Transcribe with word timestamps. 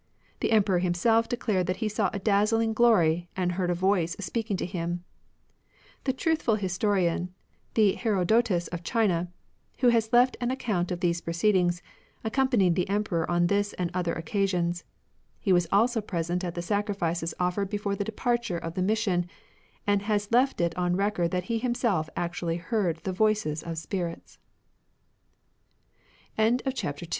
The 0.39 0.51
Emperor 0.51 0.79
himself 0.79 1.29
declared 1.29 1.67
that 1.67 1.75
he 1.75 1.87
saw 1.87 2.09
a 2.11 2.17
dazzling 2.17 2.73
glory, 2.73 3.29
and 3.37 3.51
heard 3.51 3.69
a 3.69 3.75
voice 3.75 4.15
speaking 4.19 4.57
to 4.57 4.65
him. 4.65 5.03
The 6.05 6.11
truthful 6.13 6.55
historian— 6.55 7.35
^the 7.75 7.95
Herodotus 7.97 8.67
of 8.69 8.81
China— 8.81 9.29
^who 9.83 9.91
has 9.91 10.11
left 10.11 10.37
an 10.41 10.49
account 10.49 10.89
of 10.91 11.01
these 11.01 11.21
proceedings, 11.21 11.83
accompanied 12.23 12.73
the 12.73 12.89
Emperor 12.89 13.29
on 13.29 13.45
this 13.45 13.73
and 13.73 13.91
other 13.93 14.13
occasions; 14.13 14.85
he 15.39 15.53
was 15.53 15.67
also 15.71 16.01
present 16.01 16.43
at 16.43 16.55
the 16.55 16.63
sacrifices 16.63 17.35
offered 17.39 17.69
before 17.69 17.95
the 17.95 18.03
departure 18.03 18.57
of 18.57 18.73
the 18.73 18.81
mission, 18.81 19.27
and 19.85 20.01
has 20.01 20.31
left 20.31 20.59
it 20.59 20.75
on 20.75 20.95
record 20.95 21.29
that 21.29 21.43
he 21.43 21.59
himself 21.59 22.09